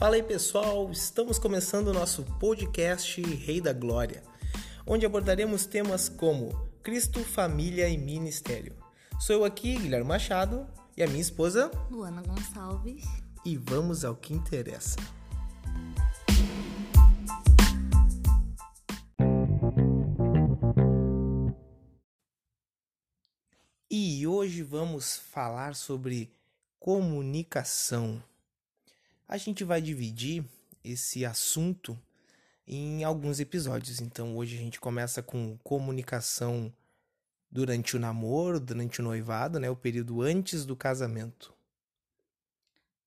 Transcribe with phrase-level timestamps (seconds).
[0.00, 4.22] Fala aí pessoal, estamos começando o nosso podcast Rei da Glória,
[4.86, 6.48] onde abordaremos temas como
[6.82, 8.74] Cristo, família e ministério.
[9.20, 10.66] Sou eu aqui, Guilherme Machado,
[10.96, 13.04] e a minha esposa, Luana Gonçalves.
[13.44, 14.96] E vamos ao que interessa.
[23.90, 26.32] E hoje vamos falar sobre
[26.78, 28.29] comunicação.
[29.30, 30.44] A gente vai dividir
[30.82, 31.96] esse assunto
[32.66, 34.00] em alguns episódios.
[34.00, 36.74] Então hoje a gente começa com comunicação
[37.48, 41.54] durante o namoro, durante o noivado, né, o período antes do casamento.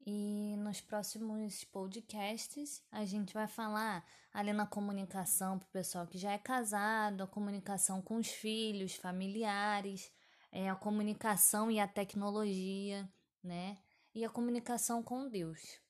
[0.05, 6.17] E nos próximos podcasts a gente vai falar ali na comunicação para o pessoal que
[6.17, 10.09] já é casado, a comunicação com os filhos, familiares,
[10.53, 13.11] é, a comunicação e a tecnologia,
[13.43, 13.77] né?
[14.15, 15.82] E a comunicação com Deus.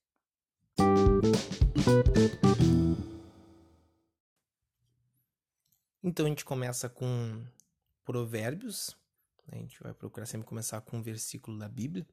[6.04, 7.44] Então a gente começa com
[8.04, 8.96] Provérbios.
[9.48, 9.58] Né?
[9.58, 12.06] A gente vai procurar sempre começar com um versículo da Bíblia.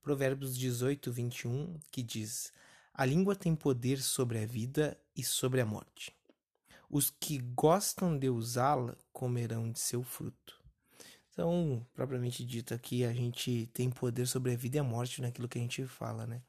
[0.00, 2.52] Provérbios 18, 21, que diz:
[2.94, 6.16] A língua tem poder sobre a vida e sobre a morte.
[6.88, 10.62] Os que gostam de usá-la comerão de seu fruto.
[11.32, 15.48] Então, propriamente dito aqui, a gente tem poder sobre a vida e a morte naquilo
[15.48, 16.40] que a gente fala, né?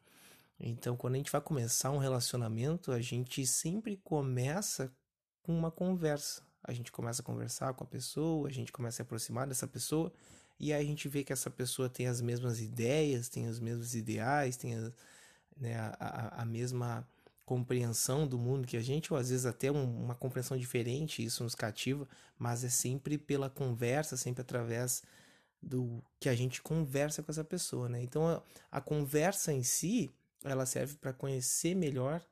[0.59, 4.91] Então, quando a gente vai começar um relacionamento, a gente sempre começa
[5.43, 6.41] com uma conversa.
[6.63, 9.67] A gente começa a conversar com a pessoa, a gente começa a se aproximar dessa
[9.67, 10.11] pessoa,
[10.59, 13.93] e aí a gente vê que essa pessoa tem as mesmas ideias, tem os mesmos
[13.93, 14.91] ideais, tem a,
[15.57, 17.07] né, a, a, mesma
[17.45, 21.43] compreensão do mundo que a gente, ou às vezes até um, uma compreensão diferente, isso
[21.43, 22.07] nos cativa,
[22.39, 25.03] mas é sempre pela conversa, sempre através
[25.61, 28.01] do que a gente conversa com essa pessoa, né?
[28.01, 30.11] Então a, a conversa em si,
[30.49, 32.25] ela serve para conhecer melhor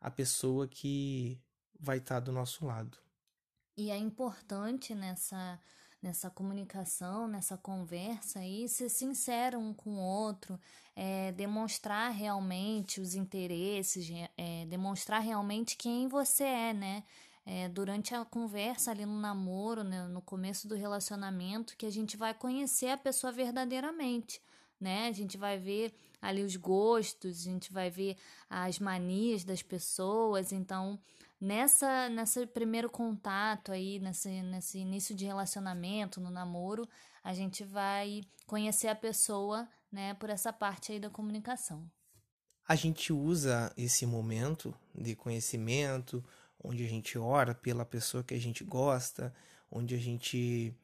[0.00, 1.40] a pessoa que
[1.78, 2.98] vai estar tá do nosso lado.
[3.76, 5.58] E é importante nessa
[6.02, 10.58] nessa comunicação, nessa conversa aí, ser sincero um com o outro,
[10.96, 17.04] é, demonstrar realmente os interesses, é, demonstrar realmente quem você é, né?
[17.44, 22.16] É, durante a conversa ali no namoro, né, no começo do relacionamento, que a gente
[22.16, 24.40] vai conhecer a pessoa verdadeiramente,
[24.80, 25.08] né?
[25.08, 28.16] A gente vai ver ali os gostos, a gente vai ver
[28.48, 30.98] as manias das pessoas, então
[31.40, 36.88] nessa nesse primeiro contato aí, nesse, nesse início de relacionamento, no namoro,
[37.22, 41.88] a gente vai conhecer a pessoa, né, por essa parte aí da comunicação.
[42.66, 46.24] A gente usa esse momento de conhecimento,
[46.62, 49.34] onde a gente ora pela pessoa que a gente gosta,
[49.70, 50.74] onde a gente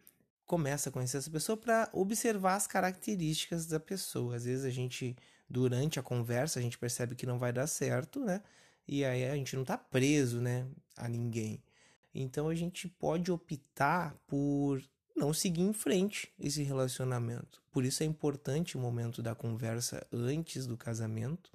[0.47, 4.37] começa a conhecer essa pessoa para observar as características da pessoa.
[4.37, 5.17] Às vezes a gente,
[5.49, 8.43] durante a conversa, a gente percebe que não vai dar certo, né?
[8.89, 11.63] e aí a gente não está preso, né, a ninguém.
[12.15, 14.83] Então a gente pode optar por
[15.15, 17.63] não seguir em frente esse relacionamento.
[17.71, 21.51] Por isso é importante o momento da conversa antes do casamento,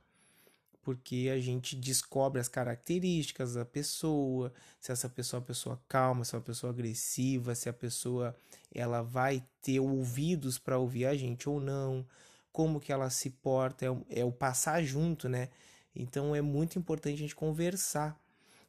[0.81, 6.25] porque a gente descobre as características da pessoa, se essa pessoa é uma pessoa calma,
[6.25, 8.35] se é uma pessoa agressiva, se a pessoa
[8.73, 12.05] ela vai ter ouvidos para ouvir a gente ou não,
[12.51, 15.49] como que ela se porta, é o, é o passar junto, né?
[15.95, 18.19] Então é muito importante a gente conversar.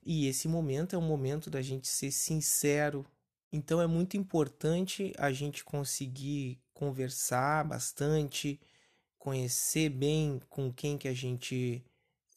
[0.04, 3.06] E esse momento é um momento da gente ser sincero.
[3.52, 8.60] Então é muito importante a gente conseguir conversar bastante,
[9.18, 11.84] conhecer bem com quem que a gente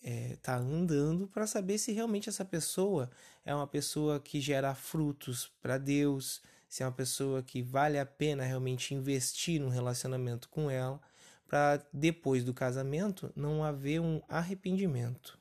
[0.05, 3.09] está é, andando para saber se realmente essa pessoa
[3.43, 8.05] é uma pessoa que gera frutos para Deus, se é uma pessoa que vale a
[8.05, 11.01] pena realmente investir no relacionamento com ela
[11.47, 15.39] para depois do casamento não haver um arrependimento.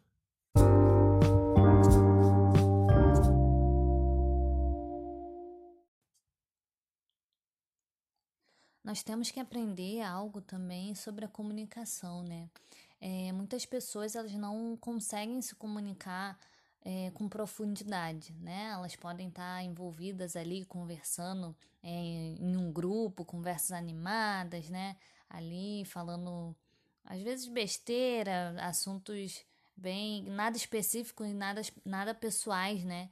[8.82, 12.48] Nós temos que aprender algo também sobre a comunicação, né?
[13.06, 16.38] É, muitas pessoas elas não conseguem se comunicar
[16.82, 18.70] é, com profundidade, né?
[18.72, 24.96] Elas podem estar envolvidas ali conversando é, em um grupo, conversas animadas, né?
[25.34, 26.54] ali falando
[27.04, 29.44] às vezes besteira, assuntos
[29.76, 33.10] bem nada específicos e nada nada pessoais, né?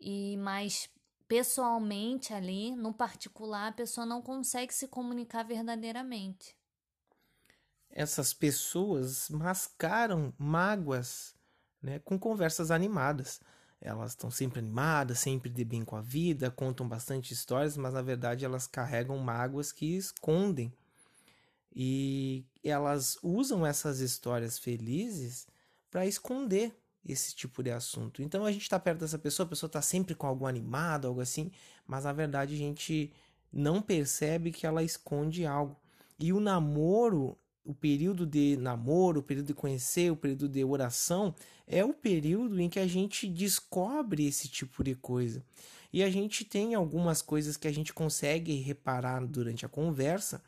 [0.00, 0.90] E mais
[1.28, 6.56] pessoalmente ali, no particular, a pessoa não consegue se comunicar verdadeiramente.
[7.90, 11.34] Essas pessoas mascaram mágoas,
[11.82, 13.40] né, com conversas animadas.
[13.80, 18.02] Elas estão sempre animadas, sempre de bem com a vida, contam bastante histórias, mas na
[18.02, 20.72] verdade elas carregam mágoas que escondem
[21.74, 25.46] e elas usam essas histórias felizes
[25.90, 28.22] para esconder esse tipo de assunto.
[28.22, 31.20] Então a gente está perto dessa pessoa, a pessoa está sempre com algo animado, algo
[31.20, 31.50] assim,
[31.86, 33.12] mas na verdade a gente
[33.52, 35.76] não percebe que ela esconde algo.
[36.18, 41.34] E o namoro, o período de namoro, o período de conhecer, o período de oração,
[41.66, 45.44] é o período em que a gente descobre esse tipo de coisa.
[45.92, 50.42] E a gente tem algumas coisas que a gente consegue reparar durante a conversa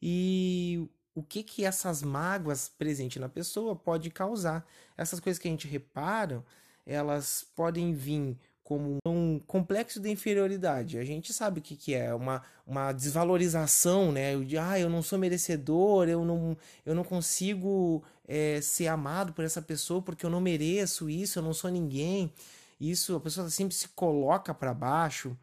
[0.00, 4.66] e o que que essas mágoas presentes na pessoa pode causar.
[4.96, 6.44] Essas coisas que a gente repara,
[6.84, 10.98] elas podem vir como um complexo de inferioridade.
[10.98, 14.34] A gente sabe o que, que é, uma, uma desvalorização, né?
[14.38, 19.44] De, ah, eu não sou merecedor, eu não, eu não consigo é, ser amado por
[19.44, 22.32] essa pessoa porque eu não mereço isso, eu não sou ninguém.
[22.80, 25.36] Isso, a pessoa sempre se coloca para baixo.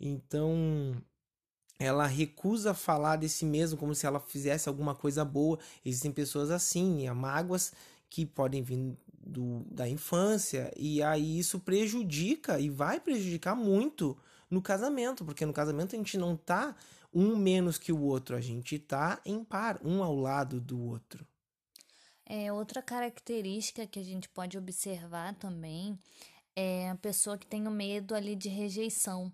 [0.00, 0.96] Então,
[1.78, 5.58] ela recusa falar de si mesmo como se ela fizesse alguma coisa boa.
[5.84, 7.72] Existem pessoas assim, há mágoas
[8.12, 14.14] que podem vir do, da infância, e aí isso prejudica e vai prejudicar muito
[14.50, 16.76] no casamento, porque no casamento a gente não tá
[17.14, 21.26] um menos que o outro, a gente tá em par, um ao lado do outro.
[22.26, 25.98] É, outra característica que a gente pode observar também
[26.54, 29.32] é a pessoa que tem o medo ali de rejeição.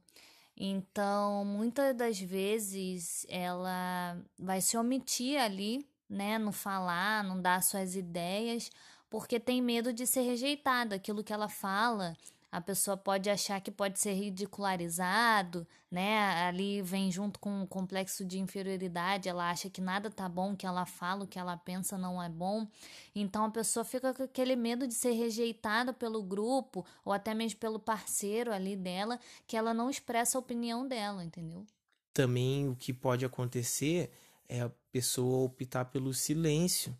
[0.57, 7.95] Então, muitas das vezes ela vai se omitir ali, né, não falar, não dar suas
[7.95, 8.71] ideias,
[9.11, 10.97] porque tem medo de ser rejeitada.
[10.97, 12.17] Aquilo que ela fala,
[12.51, 16.47] a pessoa pode achar que pode ser ridicularizado, né?
[16.47, 20.67] Ali vem junto com um complexo de inferioridade, ela acha que nada tá bom, que
[20.67, 22.67] ela fala, o que ela pensa não é bom.
[23.15, 27.59] Então a pessoa fica com aquele medo de ser rejeitada pelo grupo ou até mesmo
[27.59, 31.67] pelo parceiro ali dela, que ela não expressa a opinião dela, entendeu?
[32.15, 34.11] Também o que pode acontecer
[34.49, 36.97] é a pessoa optar pelo silêncio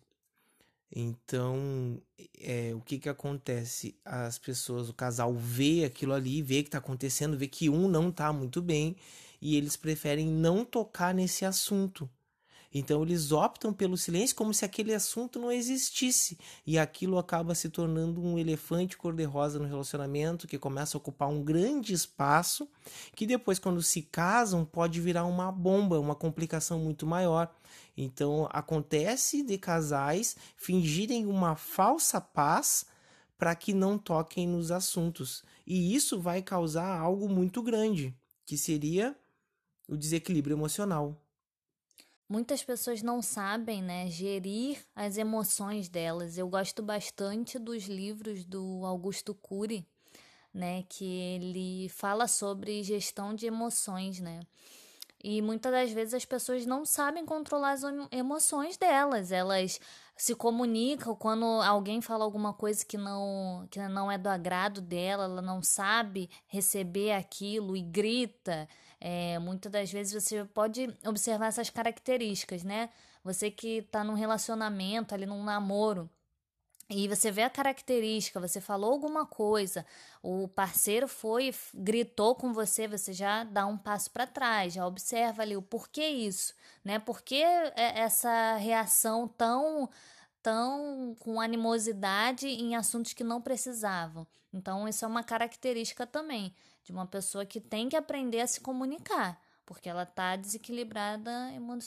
[0.91, 2.01] então,
[2.39, 3.95] é, o que que acontece?
[4.03, 8.09] As pessoas, o casal vê aquilo ali, vê que está acontecendo, vê que um não
[8.09, 8.95] está muito bem
[9.41, 12.09] e eles preferem não tocar nesse assunto.
[12.73, 16.37] Então eles optam pelo silêncio como se aquele assunto não existisse.
[16.65, 21.43] E aquilo acaba se tornando um elefante cor-de-rosa no relacionamento que começa a ocupar um
[21.43, 22.69] grande espaço,
[23.15, 27.51] que depois, quando se casam, pode virar uma bomba, uma complicação muito maior.
[27.97, 32.85] Então acontece de casais fingirem uma falsa paz
[33.37, 35.43] para que não toquem nos assuntos.
[35.65, 39.15] E isso vai causar algo muito grande, que seria
[39.87, 41.19] o desequilíbrio emocional
[42.29, 46.37] muitas pessoas não sabem, né, gerir as emoções delas.
[46.37, 49.85] Eu gosto bastante dos livros do Augusto Cury,
[50.53, 54.41] né, que ele fala sobre gestão de emoções, né?
[55.21, 59.33] E muitas das vezes as pessoas não sabem controlar as emoções delas.
[59.33, 59.77] Elas
[60.15, 65.25] se comunicam quando alguém fala alguma coisa que não que não é do agrado dela,
[65.25, 68.67] ela não sabe receber aquilo e grita.
[69.01, 72.89] É, muitas das vezes você pode observar essas características, né?
[73.23, 76.09] Você que está num relacionamento, ali num namoro,
[76.89, 79.85] e você vê a característica, você falou alguma coisa,
[80.23, 85.43] o parceiro foi, gritou com você, você já dá um passo para trás, já observa
[85.43, 86.51] ali o porquê isso,
[86.83, 86.97] né?
[86.97, 89.87] Por que é, essa reação tão
[90.49, 94.25] tão com animosidade em assuntos que não precisavam.
[94.51, 96.51] Então, isso é uma característica também
[96.83, 101.77] de uma pessoa que tem que aprender a se comunicar, porque ela está desequilibrada emo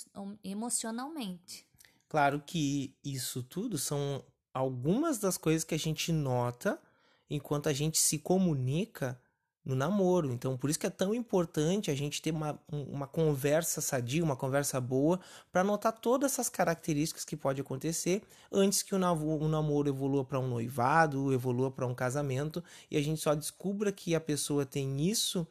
[0.45, 1.67] emocionalmente.
[2.09, 6.81] Claro que isso tudo são algumas das coisas que a gente nota
[7.29, 9.21] enquanto a gente se comunica
[9.65, 10.33] no namoro.
[10.33, 14.37] Então, por isso que é tão importante a gente ter uma, uma conversa sadia, uma
[14.37, 15.21] conversa boa,
[15.53, 20.41] para notar todas essas características que pode acontecer antes que o, o namoro evolua para
[20.41, 25.09] um noivado, evolua para um casamento, e a gente só descubra que a pessoa tem
[25.09, 25.47] isso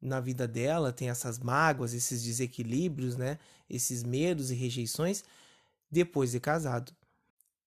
[0.00, 3.38] na vida dela, tem essas mágoas, esses desequilíbrios, né?
[3.70, 5.24] Esses medos e rejeições
[5.90, 6.92] depois de casado.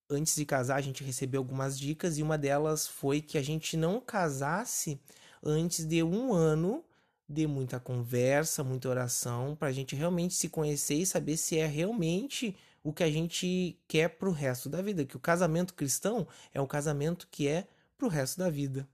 [0.09, 3.75] Antes de casar, a gente recebeu algumas dicas e uma delas foi que a gente
[3.75, 4.99] não casasse
[5.43, 6.83] antes de um ano
[7.29, 11.65] de muita conversa, muita oração, para a gente realmente se conhecer e saber se é
[11.65, 15.03] realmente o que a gente quer para o resto da vida.
[15.05, 17.67] Que o casamento cristão é um casamento que é
[17.97, 18.87] para o resto da vida.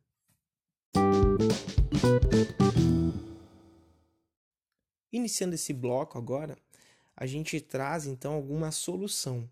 [5.11, 6.57] Iniciando esse bloco agora,
[7.15, 9.47] a gente traz então alguma solução.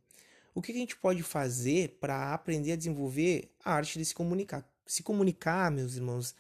[0.55, 4.67] O que a gente pode fazer para aprender a desenvolver a arte de se comunicar?
[4.87, 6.35] Se comunicar, meus irmãos,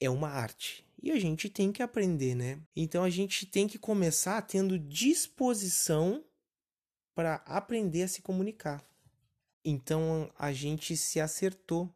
[0.00, 0.84] é uma arte.
[1.02, 2.58] E a gente tem que aprender, né?
[2.74, 6.24] Então a gente tem que começar tendo disposição
[7.14, 8.84] para aprender a se comunicar.
[9.64, 11.92] Então a gente se acertou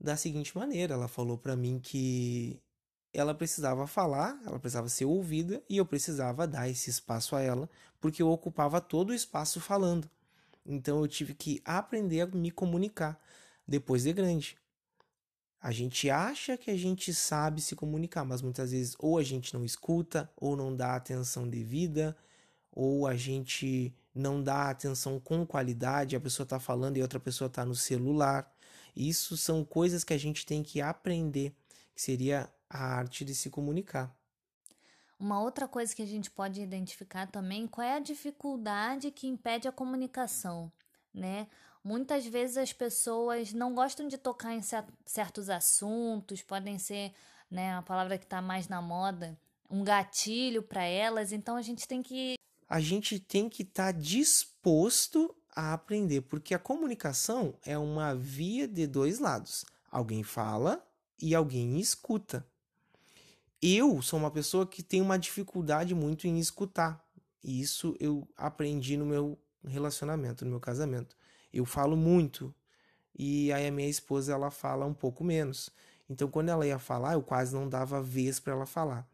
[0.00, 2.60] da seguinte maneira: ela falou para mim que
[3.12, 7.68] ela precisava falar, ela precisava ser ouvida e eu precisava dar esse espaço a ela,
[8.00, 10.08] porque eu ocupava todo o espaço falando.
[10.64, 13.18] Então eu tive que aprender a me comunicar
[13.66, 14.56] depois de grande.
[15.60, 19.52] A gente acha que a gente sabe se comunicar, mas muitas vezes ou a gente
[19.54, 22.16] não escuta, ou não dá atenção devida,
[22.70, 27.46] ou a gente não dá atenção com qualidade, a pessoa está falando e outra pessoa
[27.46, 28.52] está no celular.
[28.94, 31.52] Isso são coisas que a gente tem que aprender,
[31.94, 34.14] que seria a arte de se comunicar.
[35.18, 39.66] Uma outra coisa que a gente pode identificar também, qual é a dificuldade que impede
[39.66, 40.70] a comunicação,
[41.12, 41.48] né?
[41.88, 44.60] Muitas vezes as pessoas não gostam de tocar em
[45.06, 47.12] certos assuntos, podem ser,
[47.50, 49.38] né, a palavra que está mais na moda,
[49.70, 52.34] um gatilho para elas, então a gente tem que
[52.68, 58.68] a gente tem que estar tá disposto a aprender, porque a comunicação é uma via
[58.68, 59.64] de dois lados.
[59.90, 60.86] Alguém fala
[61.18, 62.46] e alguém escuta
[63.60, 67.04] eu sou uma pessoa que tem uma dificuldade muito em escutar.
[67.42, 71.16] E isso eu aprendi no meu relacionamento, no meu casamento.
[71.52, 72.54] Eu falo muito
[73.18, 75.70] e aí a minha esposa ela fala um pouco menos.
[76.08, 79.06] Então quando ela ia falar, eu quase não dava vez para ela falar.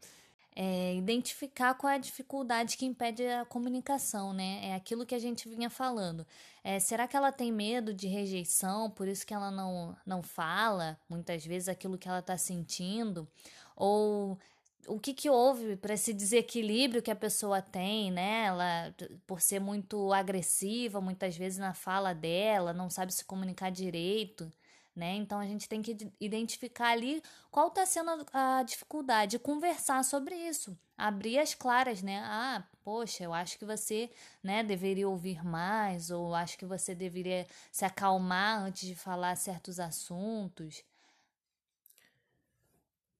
[0.56, 4.60] É, identificar qual é a dificuldade que impede a comunicação, né?
[4.68, 6.24] É aquilo que a gente vinha falando.
[6.62, 10.96] É, será que ela tem medo de rejeição, por isso que ela não, não fala
[11.08, 13.28] muitas vezes aquilo que ela está sentindo?
[13.76, 14.38] ou
[14.86, 18.44] o que, que houve para esse desequilíbrio que a pessoa tem, né?
[18.46, 18.94] Ela,
[19.26, 24.50] por ser muito agressiva, muitas vezes na fala dela, não sabe se comunicar direito,
[24.94, 25.14] né?
[25.16, 30.78] Então a gente tem que identificar ali qual está sendo a, dificuldade, conversar sobre isso,
[30.96, 32.20] abrir as claras, né?
[32.24, 34.10] Ah, poxa, eu acho que você,
[34.42, 39.80] né, deveria ouvir mais, ou acho que você deveria se acalmar antes de falar certos
[39.80, 40.84] assuntos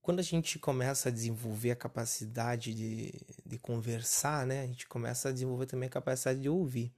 [0.05, 3.11] quando a gente começa a desenvolver a capacidade de,
[3.45, 6.93] de conversar, né, a gente começa a desenvolver também a capacidade de ouvir.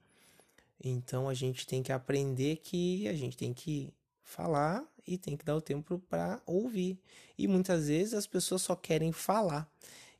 [0.83, 3.93] Então a gente tem que aprender que a gente tem que
[4.25, 6.99] falar e tem que dar o tempo para ouvir.
[7.37, 9.71] E muitas vezes as pessoas só querem falar.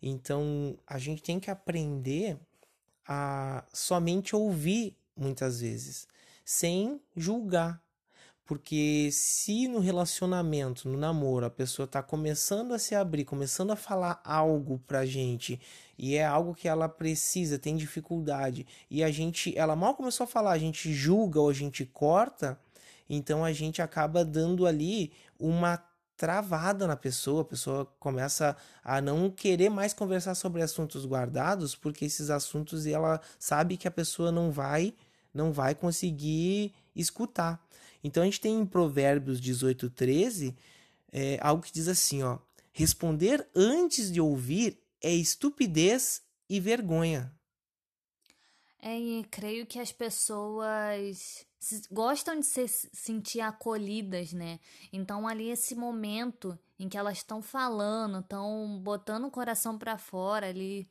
[0.01, 2.39] Então a gente tem que aprender
[3.06, 6.08] a somente ouvir muitas vezes,
[6.46, 7.84] sem julgar.
[8.48, 13.75] Porque se no relacionamento, no namoro, a pessoa está começando a se abrir, começando a
[13.75, 15.60] falar algo pra gente,
[15.98, 20.27] e é algo que ela precisa, tem dificuldade, e a gente, ela mal começou a
[20.27, 22.58] falar, a gente julga ou a gente corta,
[23.10, 25.84] então a gente acaba dando ali uma
[26.16, 32.06] travada na pessoa, a pessoa começa a não querer mais conversar sobre assuntos guardados, porque
[32.06, 34.94] esses assuntos ela sabe que a pessoa não vai
[35.38, 37.63] não vai conseguir escutar.
[38.04, 40.56] Então a gente tem em Provérbios 18, 13
[41.12, 42.39] é, algo que diz assim: ó,
[42.72, 47.32] responder antes de ouvir é estupidez e vergonha.
[48.80, 51.46] É, e creio que as pessoas
[51.92, 54.60] gostam de se sentir acolhidas, né?
[54.94, 60.48] Então ali esse momento em que elas estão falando, estão botando o coração para fora
[60.48, 60.88] ali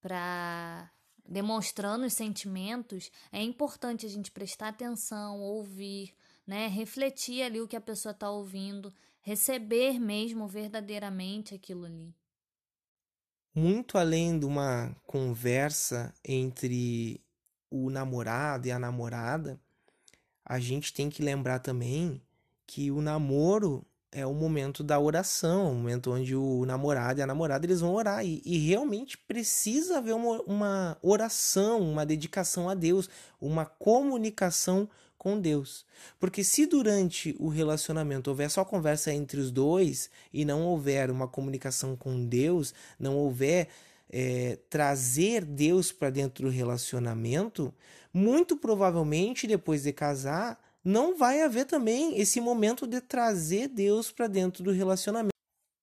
[0.00, 0.90] para
[1.28, 6.14] demonstrando os sentimentos, é importante a gente prestar atenção, ouvir,
[6.48, 6.66] né?
[6.66, 8.90] Refletir ali o que a pessoa está ouvindo,
[9.20, 12.14] receber mesmo verdadeiramente aquilo ali.
[13.54, 17.20] Muito além de uma conversa entre
[17.70, 19.60] o namorado e a namorada,
[20.42, 22.22] a gente tem que lembrar também
[22.66, 27.26] que o namoro é o momento da oração, o momento onde o namorado e a
[27.26, 32.74] namorada eles vão orar e, e realmente precisa haver uma, uma oração, uma dedicação a
[32.74, 35.84] Deus, uma comunicação com Deus.
[36.18, 41.26] Porque se durante o relacionamento houver só conversa entre os dois e não houver uma
[41.26, 43.68] comunicação com Deus, não houver
[44.08, 47.74] é, trazer Deus para dentro do relacionamento,
[48.12, 54.26] muito provavelmente depois de casar, não vai haver também esse momento de trazer Deus para
[54.26, 55.34] dentro do relacionamento.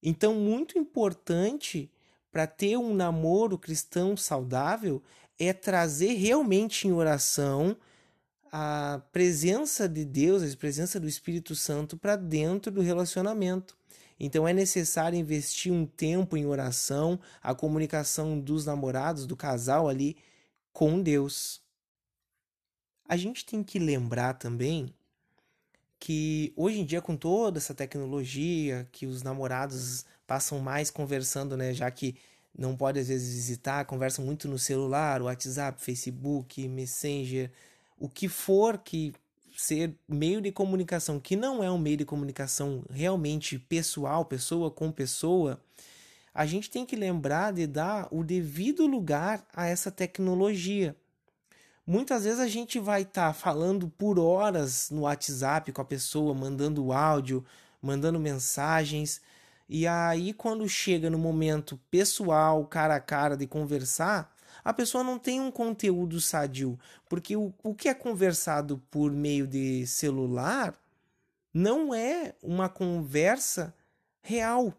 [0.02, 1.92] Então, muito importante
[2.32, 5.02] para ter um namoro cristão saudável
[5.40, 7.78] é trazer realmente em oração
[8.58, 13.78] a presença de Deus, a presença do Espírito Santo para dentro do relacionamento.
[14.18, 20.16] Então é necessário investir um tempo em oração, a comunicação dos namorados, do casal ali
[20.72, 21.62] com Deus.
[23.10, 24.88] A gente tem que lembrar também
[26.00, 31.74] que hoje em dia com toda essa tecnologia, que os namorados passam mais conversando, né,
[31.74, 32.16] já que
[32.58, 37.52] não pode às vezes visitar, conversam muito no celular, WhatsApp, Facebook, Messenger,
[37.98, 39.14] o que for que
[39.58, 44.92] ser meio de comunicação que não é um meio de comunicação realmente pessoal, pessoa com
[44.92, 45.62] pessoa,
[46.34, 50.96] a gente tem que lembrar de dar o devido lugar a essa tecnologia.
[51.88, 56.34] Muitas vezes a gente vai estar tá falando por horas no WhatsApp com a pessoa,
[56.34, 57.46] mandando áudio,
[57.82, 59.22] mandando mensagens,
[59.70, 64.35] e aí quando chega no momento pessoal, cara a cara de conversar,
[64.66, 66.80] a pessoa não tem um conteúdo sadio.
[67.08, 70.74] Porque o, o que é conversado por meio de celular
[71.54, 73.74] não é uma conversa
[74.24, 74.74] real.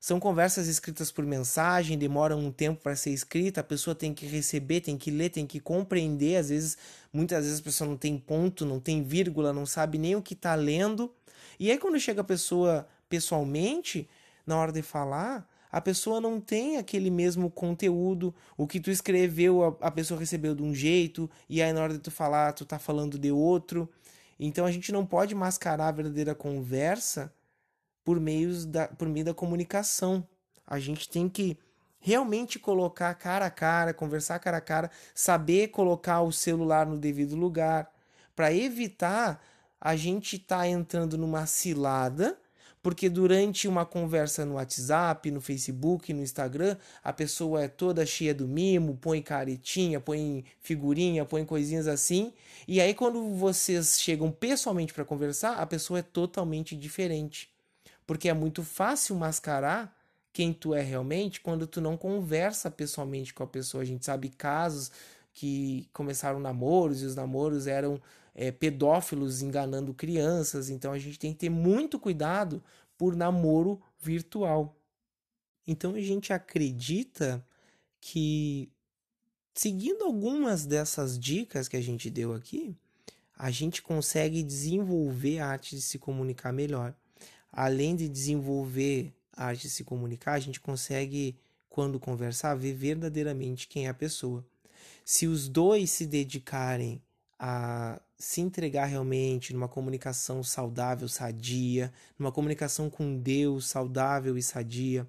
[0.00, 4.26] São conversas escritas por mensagem, demoram um tempo para ser escrita, a pessoa tem que
[4.26, 6.36] receber, tem que ler, tem que compreender.
[6.36, 6.76] Às vezes,
[7.10, 10.34] muitas vezes a pessoa não tem ponto, não tem vírgula, não sabe nem o que
[10.34, 11.10] está lendo.
[11.58, 14.06] E aí, quando chega a pessoa pessoalmente,
[14.44, 18.32] na hora de falar, a pessoa não tem aquele mesmo conteúdo.
[18.56, 21.98] O que tu escreveu, a, pessoa recebeu de um jeito, e aí na hora de
[21.98, 23.90] tu falar, tu tá falando de outro.
[24.38, 27.34] Então a gente não pode mascarar a verdadeira conversa
[28.04, 30.24] por, meios da, por meio da comunicação.
[30.64, 31.58] A gente tem que
[31.98, 37.34] realmente colocar cara a cara, conversar cara a cara, saber colocar o celular no devido
[37.34, 37.92] lugar,
[38.36, 39.42] para evitar
[39.80, 42.38] a gente estar tá entrando numa cilada
[42.84, 48.34] porque durante uma conversa no WhatsApp, no Facebook, no Instagram, a pessoa é toda cheia
[48.34, 52.34] do mimo, põe caretinha, põe figurinha, põe coisinhas assim,
[52.68, 57.48] e aí quando vocês chegam pessoalmente para conversar, a pessoa é totalmente diferente.
[58.06, 59.98] Porque é muito fácil mascarar
[60.30, 63.82] quem tu é realmente quando tu não conversa pessoalmente com a pessoa.
[63.82, 64.92] A gente sabe casos
[65.32, 67.98] que começaram namoros e os namoros eram
[68.34, 70.68] é, pedófilos enganando crianças.
[70.68, 72.62] Então a gente tem que ter muito cuidado
[72.98, 74.76] por namoro virtual.
[75.66, 77.44] Então a gente acredita
[78.00, 78.70] que,
[79.54, 82.76] seguindo algumas dessas dicas que a gente deu aqui,
[83.36, 86.94] a gente consegue desenvolver a arte de se comunicar melhor.
[87.50, 91.36] Além de desenvolver a arte de se comunicar, a gente consegue,
[91.68, 94.44] quando conversar, ver verdadeiramente quem é a pessoa.
[95.04, 97.02] Se os dois se dedicarem
[97.46, 105.06] a se entregar realmente numa comunicação saudável, sadia, numa comunicação com Deus saudável e sadia,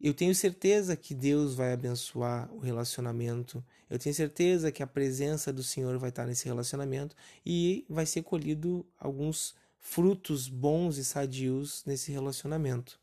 [0.00, 3.64] eu tenho certeza que Deus vai abençoar o relacionamento.
[3.88, 7.14] Eu tenho certeza que a presença do Senhor vai estar nesse relacionamento
[7.46, 12.98] e vai ser colhido alguns frutos bons e sadios nesse relacionamento.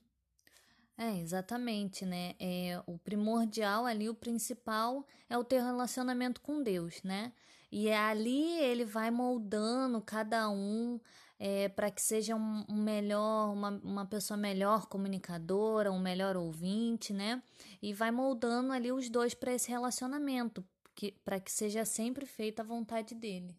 [0.98, 2.36] É, exatamente, né?
[2.38, 7.32] É, o primordial ali, o principal é o teu relacionamento com Deus, né?
[7.78, 10.98] E é ali ele vai moldando cada um
[11.38, 17.44] é, para que seja um, melhor, uma, uma pessoa melhor comunicadora, um melhor ouvinte, né?
[17.82, 20.64] E vai moldando ali os dois para esse relacionamento,
[21.26, 23.54] para que seja sempre feita a vontade dele.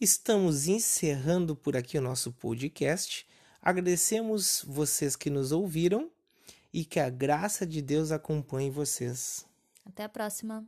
[0.00, 3.26] Estamos encerrando por aqui o nosso podcast.
[3.60, 6.08] Agradecemos vocês que nos ouviram
[6.72, 9.46] e que a graça de Deus acompanhe vocês.
[9.86, 10.66] Até a próxima.